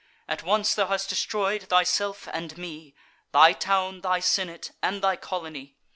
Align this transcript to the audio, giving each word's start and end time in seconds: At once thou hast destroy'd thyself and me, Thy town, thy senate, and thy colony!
At 0.27 0.41
once 0.41 0.73
thou 0.73 0.87
hast 0.87 1.09
destroy'd 1.09 1.67
thyself 1.69 2.27
and 2.33 2.57
me, 2.57 2.95
Thy 3.33 3.53
town, 3.53 4.01
thy 4.01 4.19
senate, 4.19 4.71
and 4.81 5.03
thy 5.03 5.15
colony! 5.15 5.75